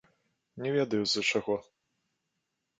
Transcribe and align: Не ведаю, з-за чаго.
Не 0.65 0.69
ведаю, 0.77 1.03
з-за 1.05 1.23
чаго. 1.31 1.61